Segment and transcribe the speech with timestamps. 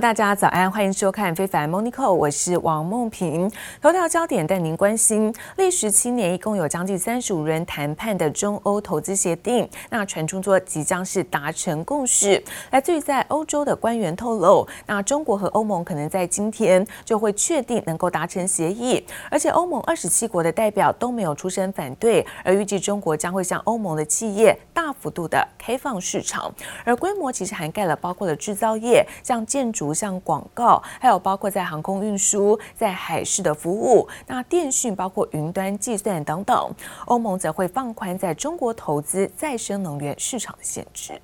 [0.00, 3.50] 大家早安，欢迎收看《非凡 Monico》，我是王梦萍。
[3.80, 12.42] 头条焦点带您关心：历时七年，一共有将近三十五人谈判的中欧投资协定，那传出说即将是达成共识。
[12.70, 26.50] 来自于在欧洲的官员透露，那中国和欧盟可能在今天就会确定能够达成协议，而且欧盟二十七国的代表都没有出声反对，而预计中国将会向欧盟的企业大幅度的开放市场，
[26.82, 36.72] 而规模其实涵盖了包括了制造业，像建筑逐像广告，还有包括在航空运输、在海事的服务，那电讯包括云端计算等等。
[37.06, 41.20] 欧盟则会放宽在中国投资再生能源市场的限制。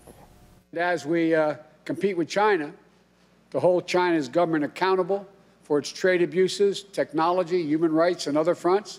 [0.73, 1.37] As we
[1.87, 2.73] compete with China,
[3.53, 5.21] to hold China's government accountable
[5.65, 8.97] for its trade abuses, technology, human rights, and other fronts,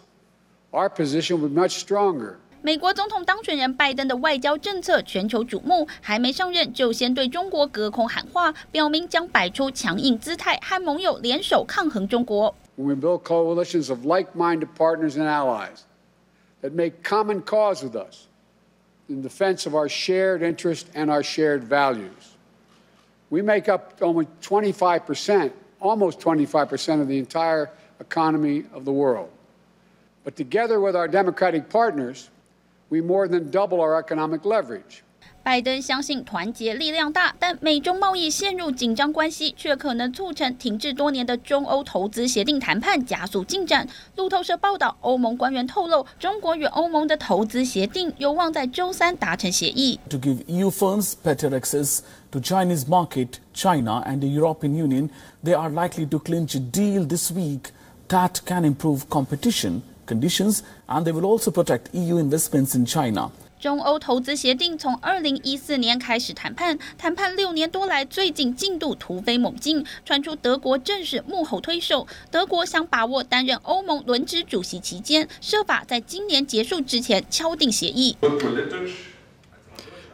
[0.71, 2.37] our position will be much stronger.
[2.62, 12.54] 美国总统当选人拜登的外交政策全球瞩目，还没上任就先对中国隔空喊话，表明将摆出强硬姿态，和盟友联手抗衡中国。
[12.78, 15.82] When we build coalitions of like-minded partners and allies
[16.62, 18.28] that make common cause with us
[19.08, 22.32] in defense of our shared interest and our shared values,
[23.28, 27.68] we make up almost 25%, almost 25% of the entire
[28.00, 29.28] economy of the world.
[30.24, 32.30] But together with our democratic partners,
[32.89, 35.01] We more than double our economic leverage.
[35.41, 43.87] 拜登相信团结力量大，但美中贸易陷入紧张关系，却可能促成停滞多年的中欧投资协定谈判加速进展。
[44.15, 49.99] 路透社报道，欧盟官员透露，中国与欧盟的投资协定有望在周三达成协议。
[50.09, 51.99] To give EU firms better access
[52.31, 55.09] to Chinese market, China and the European Union,
[55.43, 57.71] they are likely to clinch a deal this week
[58.09, 59.81] that can improve competition.
[60.08, 63.30] conditions, and they will also protect EU investments in China.
[63.60, 72.06] 中欧投资协定从二零一四年开始谈判，谈判六年多来，最近进度突飞猛进，传出德国正是幕后推手。
[72.30, 78.14] 德国想把握担任欧盟轮值主席期间，设法在今年结束之前敲定协议。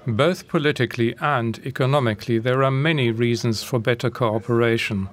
[0.06, 5.08] Both politically and economically, there are many reasons for better cooperation.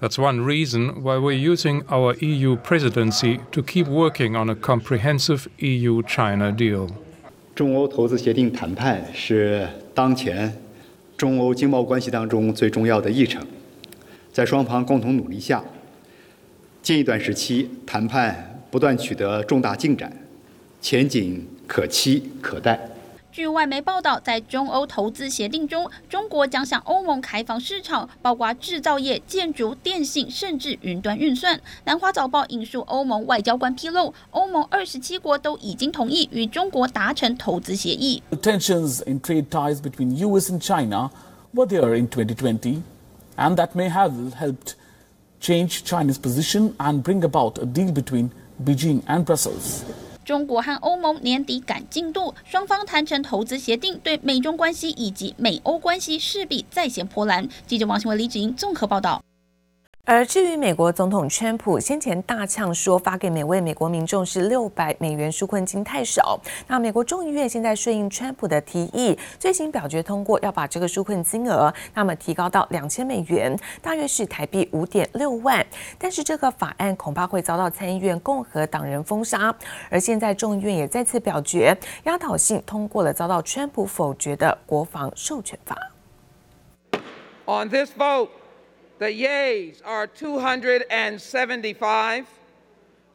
[0.00, 5.46] That's one reason why we're using our EU presidency to keep working on a comprehensive
[5.58, 6.88] EU-China deal.
[7.54, 10.52] 中欧投资协定谈判是当前
[11.16, 13.46] 中欧经贸关系当中最重要的议程，
[14.32, 15.62] 在双方共同努力下，
[16.82, 20.12] 近一段时期谈判不断取得重大进展，
[20.82, 22.93] 前景可期可待。
[23.34, 31.60] 据外媒报道，在中欧投资协定中，中国将向欧盟开放市场，包括制造业、建筑、电信，甚至云端运算。
[31.82, 38.22] 南华早报引述欧盟外交官披露，欧盟二十七国都已经同意与中国达成投资协议。
[38.40, 40.52] Tensions in trade ties between U.S.
[40.52, 41.10] and China
[41.52, 42.82] were there in 2020,
[43.34, 44.76] and that may have helped
[45.40, 48.30] change China's position and bring about a deal between
[48.64, 49.82] Beijing and Brussels.
[50.24, 57.48] 中国和欧盟年底赶进度，双方谈成投资协定，对美中关系以及美欧关系势必再掀波澜。
[57.66, 59.22] 记者王新文、李芷莹综合报道。
[60.06, 66.38] 而至于美国总统川普先前大呛说发给每位美国民众是六百美元纾困金太少，
[66.68, 75.66] 那美国众议院现在顺应川普的提议，最新表决通过要把这个纾困金额那么提高到两千美元，大约是台币五点六万。
[75.98, 79.54] 但是这个法案恐怕会遭到参议院共和党人封杀，
[79.88, 85.74] 而现在众议院也再次表决压倒性通过了遭到川普否决的国防授权法。
[87.46, 88.43] On this vote.
[88.99, 92.25] The yeas are 275.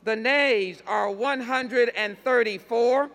[0.04, 3.10] The nays are 134.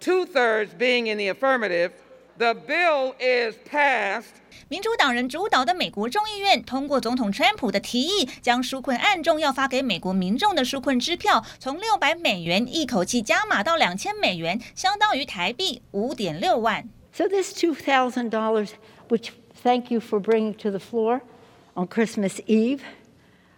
[0.00, 1.92] Two-thirds being in the affirmative.
[2.38, 4.40] The bill is passed.
[4.68, 16.88] 民主党人主导的美国众议院通过总统川普的提议，将纾困案中要发给美国民众的纾困支票从六百美元一口气加码到两千美元，相当于台币五点六万。
[17.12, 18.70] So this two thousand dollars,
[19.08, 19.28] which
[19.62, 21.20] thank you for bringing to the floor.
[21.77, 22.81] On Christmas Eve,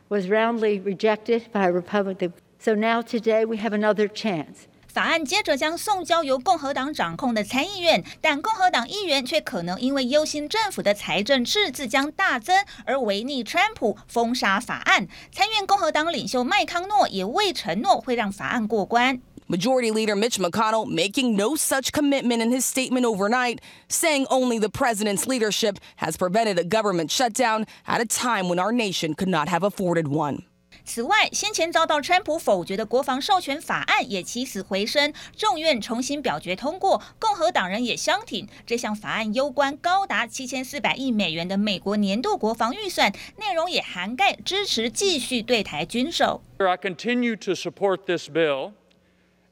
[0.10, 2.34] was roundly rejected by Republicans.
[2.60, 4.68] So now today we have another chance.
[4.90, 15.08] 法案接着将送交由共和党掌控的参议院，但共和党议员却可能因为忧心政府的财政赤字将大增而违逆川普封杀法案。
[15.32, 19.22] 参院共和党领袖麦康诺也未承诺会让法案过关。
[19.49, 25.27] Majority Leader Mitch McConnell making no such commitment in his statement overnight, saying only the president's
[25.27, 29.63] leadership has prevented a government shutdown at a time when our nation could not have
[29.63, 30.45] afforded one.
[30.87, 46.43] 此外，先前遭到川普否决的国防授权法案也起死回生，众院重新表决通过，共和党人也相挺这项法案，攸关高达七千四百亿美元的美国年度国防预算，内容也涵盖支持继续对台军售。
[46.59, 48.73] I continue to support this bill,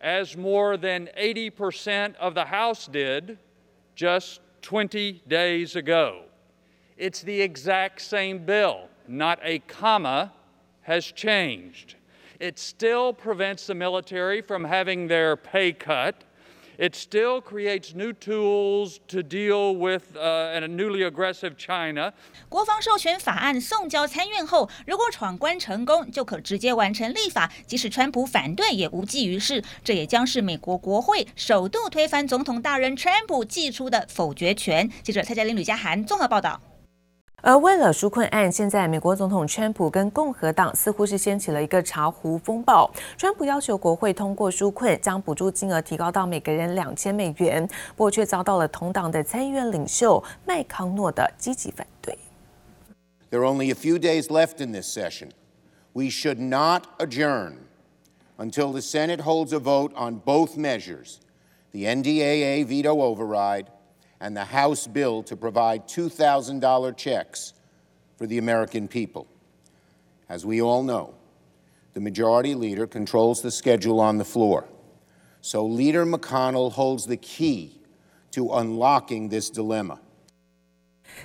[0.08, 3.38] as more than 80% of the House did
[3.94, 6.22] just 20 days ago.
[6.96, 10.32] It's the exact same bill, not a comma
[10.84, 11.96] has changed.
[12.40, 16.24] It still prevents the military from having their pay cut.
[16.80, 22.14] It still creates new tools to deal with uh, a newly aggressive China.
[22.50, 29.64] 国防授权法案送交参院后，如果闯关成功，就可直接完成立法，即使川普反对也无济于事。
[29.84, 34.88] 这也将是美国国会首度推翻总统大人川普祭出的否决权。
[35.02, 36.62] 记者蔡佳玲、吕家涵综合报道。
[37.44, 42.92] 而为了纾困案，现在美国总统川普跟共和党似乎是掀起了一个茶壶风暴。
[43.16, 52.18] 川普要求国会通过纾困，将补助金额提高到每个人两千美元，不过却遭到了同党的参议院领袖麦康诺的积极反对。
[53.30, 55.30] There are only a few days left in this session.
[55.94, 57.58] We should not adjourn
[58.38, 61.20] until the Senate holds a vote on both measures,
[61.72, 63.68] the NDAA veto override.
[64.20, 67.54] And the House bill to provide $2,000 checks
[68.18, 69.28] for the American people.
[70.30, 71.16] As we all know,
[71.94, 74.66] the majority leader controls the schedule on the floor.
[75.42, 77.80] So Leader McConnell holds the key
[78.32, 80.00] to unlocking this dilemma.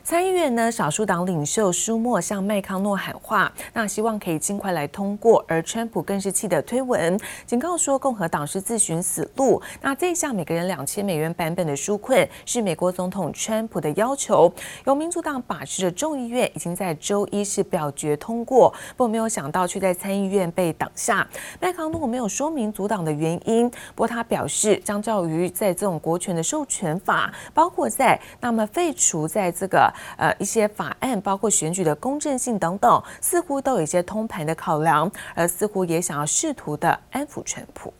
[0.05, 5.44] 参议院呢，少数党领袖舒默向麦康诺喊话，那希望可以尽快来通过。
[5.49, 9.61] 而川普更是气得推文，警告说共和党是自寻死路。
[9.81, 14.52] 那这项每个人两千美元版本的纾困是美国总统川普的要求，
[14.87, 21.26] 由民主党把持的众议院已经在周一是表决通过，不过没有想到却在参议院被挡下。
[21.61, 29.72] 麦康诺没有说明阻挡的原因，不过他表示，相较于在这种国权的授权法，包括在那么废除在这。
[29.73, 37.93] 个呃，一些法案，包括选举的公正性等等，似乎都有一些通盘的考量，而似乎也想要试图的安抚川普。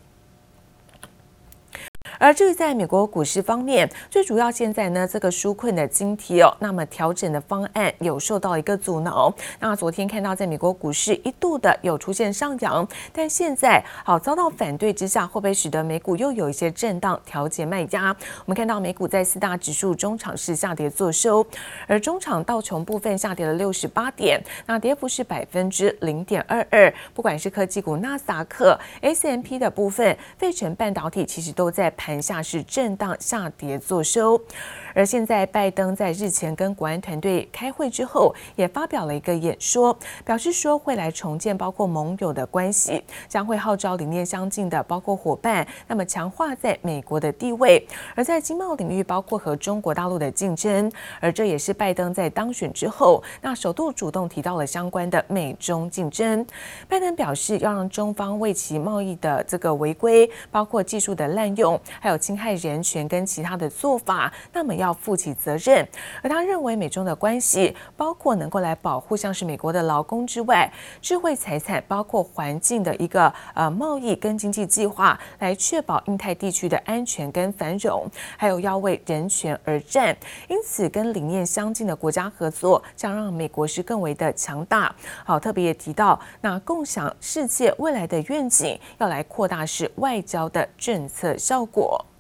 [2.19, 9.33] 而至于在美国股市方面，最主要现在呢，这个纾困的津贴哦，那么调整的方案有受到一个阻挠。
[9.59, 18.15] 那昨天看到在美国股市一度的有出现上扬，但现在好遭到反对之下，会不会使得美股又有一些震荡调节卖压？
[18.45, 21.45] 我们看到美股在四大指数中场是下跌作收，
[21.87, 26.93] 而中场道琼部分下跌了六十八点，那跌幅是百分之零点二二。
[27.15, 32.23] 不管是科技股纳斯达克、S&P 的部分，费城半导体其实都在盘。
[32.23, 34.41] 下是震荡下跌作收，
[34.95, 47.85] 而现在拜登在日前跟国安团队开会之后，也发表了一个演说，表示说会来重建包括盟友的关系，将会号召理念相近的包括伙伴，那么强化在美国的地位，
[48.15, 50.91] 而在经贸领域包括和中国大陆的竞争，
[51.21, 56.47] 而这也是拜登在当选之后，那首度主动提到了相关的美中竞争。
[56.89, 61.81] 拜登表示要让中方为其贸易的这个违规，包括技术的滥用。
[62.01, 65.87] 还有侵害人权跟其他的做法，那么要负起责任。
[66.23, 78.07] 而他认为美中的关系，包括能够来保护像是美国的劳工之外，智慧财产，包括环境的一个呃贸易跟经济计划，来确保印太地区的安全跟繁荣，
[78.37, 80.17] 还有要为人权而战。
[80.49, 84.95] 因此，跟理念相近的国家合作，将让美国是更为的强大。
[85.25, 92.12] 好，特别也提到，那共享世界未来的愿景，要来扩大是外交的政策效果果。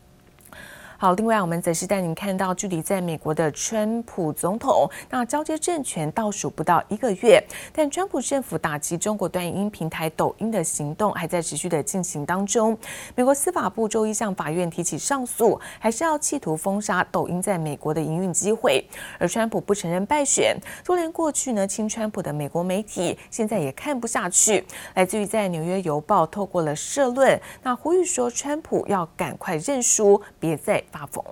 [1.03, 12.79] 好，另外我们则是带您看到，距离在美国的川普总统那交接政权倒数不到一个月，但川普政府打击中国短影音平台抖音的行动还在持续的进行当中。
[13.17, 18.89] 美国司法部周一向法院提起上诉，还是要企图封杀抖音在美国的营运机会。
[19.19, 24.65] 而川普不承认败选，就连过去呢亲川普的美国媒体现在也看不下去。
[24.95, 30.81] 来自于在纽约邮报透过了社论，那呼吁说川普要赶快认输，别再。
[30.93, 31.25] 发疯。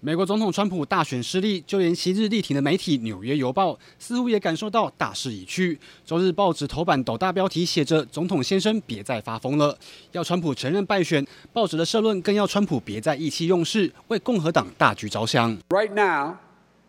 [0.00, 5.76] 美国总统川普大选失利，就连昔日力挺的媒体《纽约邮报》似乎也感受到大势已去。
[6.06, 9.76] 周日报纸头版斗大标题写着“总统先生别再发疯了”，
[10.12, 11.26] 要川普承认败选。
[11.52, 15.58] 报纸的社论更要川普别再意气用事，为共和党大局着想。
[15.70, 16.36] Right now,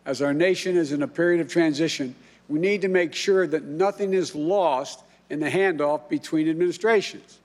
[0.05, 2.12] as our nation is in a period of transition,
[2.46, 7.39] we need to make sure that nothing is lost in the handoff between administrations.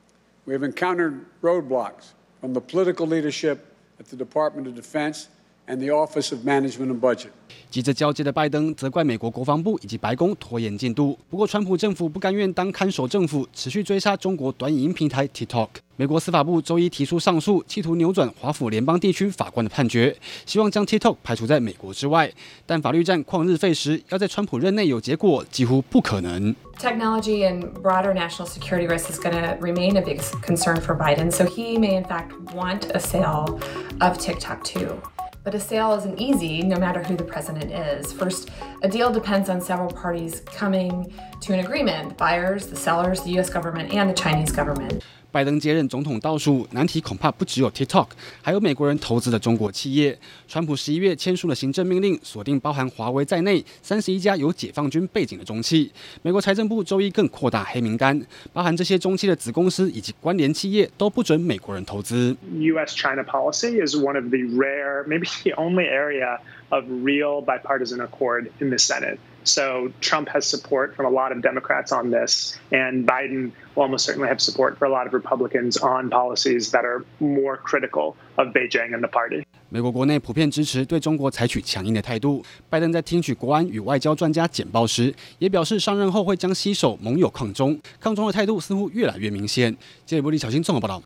[0.45, 3.61] We have encountered roadblocks from the political leadership.
[3.99, 5.29] At the Department of Defense
[5.67, 7.29] and the Office of Management and Budget.
[7.71, 11.19] 急着交接的拜登责怪美国国防部以及白宫拖延进度。
[11.29, 15.69] 不过，川普政府不甘愿当看守政府，持续追杀中国短影音平台 TikTok。
[15.97, 20.17] 美国司法部周一提出上诉，企图扭转华府联邦地区法官的判决，
[20.47, 22.31] 希望将 TikTok 排除在美国之外。
[22.67, 26.55] 但法律战旷日费时，要在川普任内有结果，几乎不可能。
[26.79, 31.45] Technology and broader national security risk is going to remain a big concern for Biden, so
[31.45, 33.59] he may in fact want a sale
[34.01, 35.14] of TikTok too.
[35.45, 38.11] But a sale isn't easy, no matter who the president is.
[38.15, 38.49] First,
[38.83, 43.51] a deal depends on several parties coming to an agreement buyers, the sellers, the U.S.
[43.51, 45.05] government, and the Chinese government.
[45.35, 48.07] 拜登接任总统倒数，难题恐怕不只有 TikTok，
[48.41, 50.17] 还有美国人投资的中国企业。
[50.47, 55.91] 川普十一月签署了行政命令，锁定包含华为在内三十一家有解放军背景的中企。
[56.23, 62.37] 美国财政部周一更扩大黑名单，包含这些中企的子公司以及关联企业都不准美国人投资。
[62.61, 66.39] U.S.-China policy is one of the rare, maybe the only area
[66.69, 69.19] of real bipartisan accord in the Senate.
[69.46, 74.06] So Trump has support from a lot of Democrats on this, and Biden will almost
[74.06, 78.50] certainly have support for a lot of Republicans on policies that are more critical of
[78.54, 79.44] Beijing and the party.
[79.70, 82.44] 美国国内普遍支持对中国采取强硬的态度。
[82.70, 87.80] 拜登在听取国安与外交专家简报时，也表示上任后会将携手盟友抗中。
[88.00, 89.76] 抗中的态度似乎越来越明显。
[90.06, 91.02] 接着，李小新综合报道。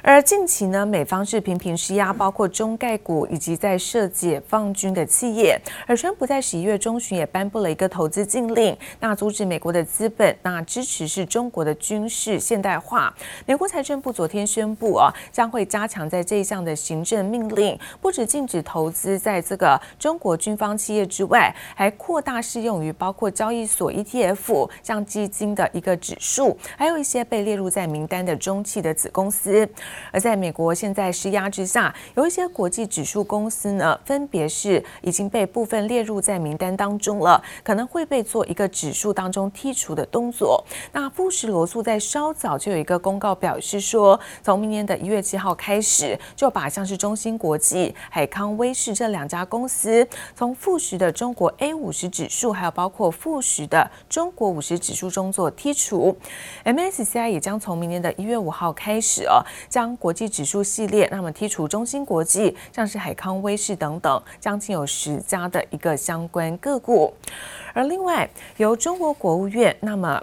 [0.00, 5.60] 而近期呢，美方是频频施压，包括中概股以及在涉解放军的企业。
[5.86, 13.14] 而川普在十一月中旬也颁布了一个投资禁令，那阻止美国的资本那支持是中国的军事现代化。
[13.46, 29.68] 美国财政部昨天宣布啊，将会加强在这一项的行政命令，不止禁止投资在这个中国军方企业之外，还扩大适用于包括交易所 ETF 像基金的一个指数，还有一些被列入在名单的中企的子公司。
[30.10, 40.64] 而在美国现在施压之下，有一些国际指数公司呢，分别是已经被部分列入在名单当中了，可能会被做一个指数当中剔除的动作。
[40.92, 56.16] 那富时罗素在稍早就有一个公告表示说，从明年的一月七号开始，就把像是中芯国际、海康威视这两家公司从富时的中国 A 五十指数，还有包括富时的中国五十指数中做剔除。
[56.64, 59.42] MSCI 也将从明年的一月五号开始哦，
[59.72, 67.10] 将国际指数系列，那么剔除中芯国际，像是海康威视等等，将近有十家的一个相关个股。
[67.72, 70.22] 而另外，由中国国务院，那么。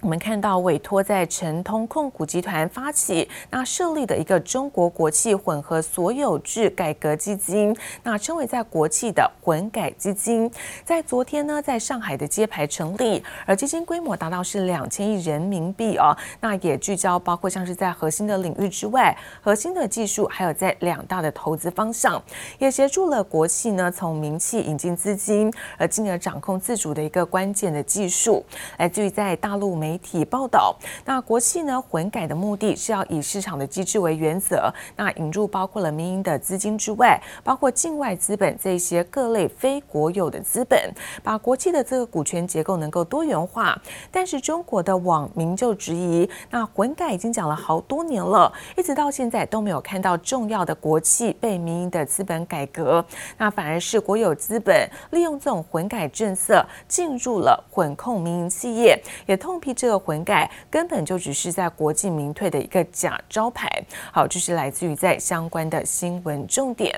[0.00, 10.48] 我们看到委托在成通控股集团发起，那设立的一个中国国企混合所有制改革基金，那称为在国企的混改基金，
[10.84, 22.22] 在昨天呢，在上海的揭牌成立，而基金规模达到是两千亿人民币哦，那也聚焦包括像是在核心的领域之外，核心的技术，还有在两大的投资方向，
[22.60, 28.44] 也协助了国企呢从民企引进资金，而进而掌控自主的一个关键的技术，
[28.76, 30.76] 来自于在大陆美媒体报道，
[31.06, 40.78] 那国企呢混改的目的是要以市场的机制为原则，那引入包括了民营的资金之外，包括境外资本这些各类非国有的资本，
[41.22, 43.80] 把国企的这个股权结构能够多元化。
[44.12, 53.02] 但是中国的网民就质疑，那混改已经讲了好多年了，一直到现在都没有看到重要的国企被民营的资本改革，
[53.38, 59.77] 那反而是国有资本利用这种混改政策进入了混控民营企业，也痛批。
[59.78, 63.70] 这个混改根本就只是在国进民退的一个假招牌。
[64.12, 66.92] 好，这是来自于在相关的新闻重点。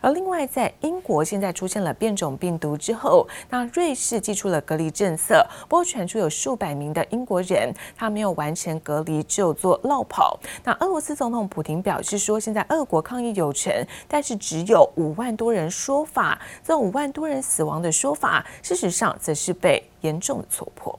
[0.00, 10.36] 而另外，在英国现在出现了变种病毒之后，那瑞士祭出了隔离政策，不过传出有数百名的英国人他没有完成隔离只有做落跑。
[10.64, 13.72] 那俄罗斯总统普廷表示说，现在俄国抗疫有成，
[14.08, 20.98] 但是只有五万多人说法，这五万多人死亡的说法，事实上则是被严重的戳破。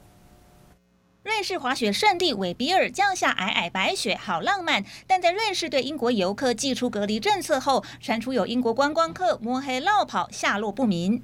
[1.25, 4.85] 瑞士滑雪胜地韦比尔降下皑皑白雪，好浪漫。
[5.07, 11.23] 但在瑞士对英国游客祭出隔离政策后，传出有英国观光客摸黑落跑，下落不明。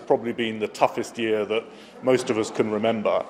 [0.05, 1.63] probably been the toughest year that
[2.03, 3.25] most of us can remember.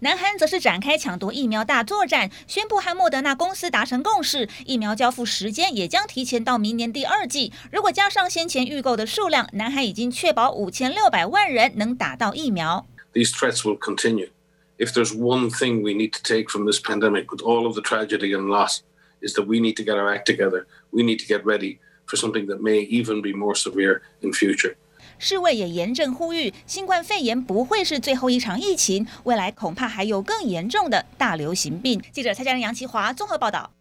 [0.02, 7.52] 南韩则是展开抢夺疫苗大作战，宣布和莫德纳公司达成共识，疫苗交付时间也将提前到明年第二季。
[7.70, 12.88] 如果加上先前预购的数量，南韩已经确保五千六百万人能打到疫苗。
[13.12, 14.30] These threats will continue.
[14.78, 17.82] If there's one thing we need to take from this pandemic, with all of the
[17.82, 18.80] tragedy and loss,
[19.22, 20.66] is that we need to get our act together.
[20.92, 24.78] We need to get ready for something that may even be more severe in future.
[25.18, 32.02] 世卫也严正呼吁，新冠肺炎不会是最后一场疫情，未来恐怕还有更严重的大流行病。
[32.12, 33.72] 记者蔡佳玲、杨綺华综合报道。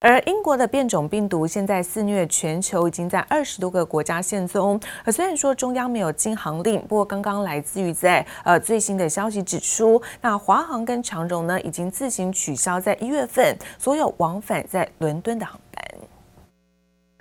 [0.00, 4.80] 而英国的变种病毒现在肆虐全球，已经在二十多个国家现踪。
[5.04, 15.84] 而虽然说中央没有禁航令，不过刚刚来自于在呃最新的消息指出，那华航跟长荣呢已经自行取消在一月份所有往返在伦敦的航班。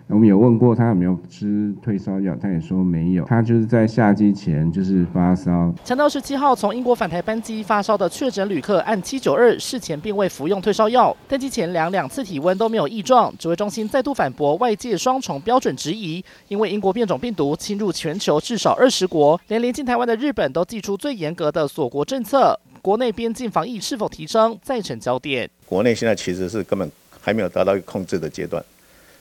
[0.09, 3.25] 我们有问过他有没有吃退烧药，他也说没有。
[3.25, 5.73] 他就是在下机前就是发烧。
[5.83, 13.33] 强调十七号从英国返台班机发烧的确诊旅客按七九二事前并未服用退烧药，登机前量两次体温都没有异状。
[13.37, 22.57] 指挥中心再度反驳外界双重标准质疑，因为英国变种病毒侵入全球至少二十国，连临近台湾的日本都祭出最严格的锁国政策。
[22.81, 25.49] 国内边境防疫是否提升再成焦点。
[25.65, 28.63] 国内现在其实是根本还没有达到一个控制的阶段。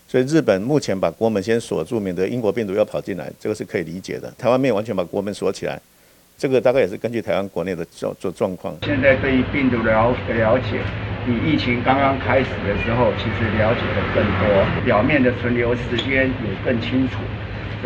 [0.08, 4.32] 所以日本目前把国门先锁住，免得英国病毒要跑进来，这个是可以理解的。
[4.38, 5.80] 台湾没有完全把国门锁起来，
[6.38, 8.76] 这个大概也是根据台湾国内的状状状况。
[8.82, 10.78] 现在对于病毒的了了解，
[11.26, 17.16] 比疫情刚刚开始的时候，其实了解的更多，表面的存留时间也更清楚。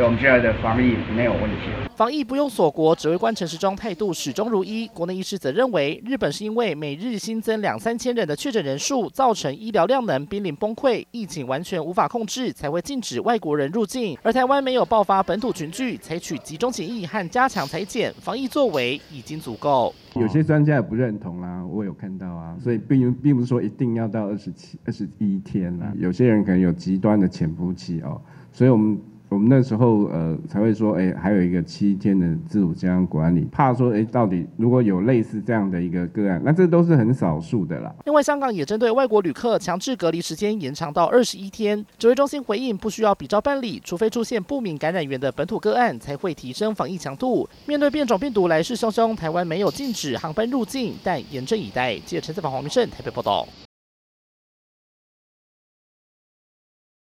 [0.00, 1.68] 所以我们现在的防疫没有问题。
[1.94, 4.88] 防疫不用锁国，指挥官陈时中态度始终如一。
[4.88, 14.16] 国内医师则认为，日本是因为每日新增两三千人的确诊人数，造成医疗量能濒临崩溃，疫情完全无法控制，才会禁止外国人入境。
[14.22, 19.94] 而台湾没有爆发本土群聚，采取集中检疫和加强裁剪，防疫作为已经足够。
[20.14, 25.92] 有些专家也不认同啦，我有看到啊，所以并并不是说一定要到二十七、二十一天啦。
[25.98, 28.18] 有些人可能有极端的潜伏期哦，
[28.50, 28.98] 所以我们。
[29.30, 37.94] 我们那时候呃才会说，哎，还有一个七天的自主健康管理，怕说，哎，到底如果有类似这样的一个个案，那这都是很少数的啦。
[38.06, 41.86] 另外，香港也针对外国旅客强制隔离时间延长到二十一天。
[41.96, 47.48] 指挥中心回应，不需要比照办理，除非出现不明感染源的本土个案，才会提升防疫强度。
[47.66, 51.96] 面对变种病毒来势汹汹，台湾没有禁止航班入境，但严阵以待。
[52.00, 53.46] 记者陈子凡、黄明胜台北报道。